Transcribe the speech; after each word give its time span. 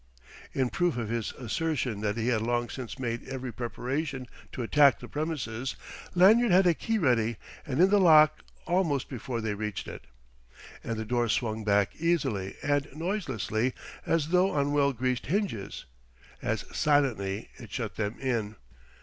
In 0.53 0.71
proof 0.71 0.97
of 0.97 1.09
his 1.09 1.31
assertion 1.33 2.01
that 2.01 2.17
he 2.17 2.29
had 2.29 2.41
long 2.41 2.69
since 2.69 2.97
made 2.97 3.23
every 3.29 3.51
preparation 3.53 4.25
to 4.51 4.63
attack 4.63 4.99
the 4.99 5.07
premises, 5.07 5.75
Lanyard 6.15 6.49
had 6.51 6.65
a 6.65 6.73
key 6.73 6.97
ready 6.97 7.37
and 7.67 7.79
in 7.79 7.91
the 7.91 7.99
lock 7.99 8.39
almost 8.65 9.09
before 9.09 9.41
they 9.41 9.53
reached 9.53 9.87
it. 9.87 10.05
And 10.83 10.97
the 10.97 11.05
door 11.05 11.29
swung 11.29 11.63
back 11.63 11.95
easily 11.97 12.55
and 12.63 12.87
noiselessly 12.95 13.75
as 14.03 14.29
though 14.29 14.49
on 14.49 14.73
well 14.73 14.91
greased 14.91 15.27
hinges. 15.27 15.85
As 16.41 16.65
silently 16.75 17.49
it 17.59 17.71
shut 17.71 17.95
them 17.97 18.19
in. 18.19 18.55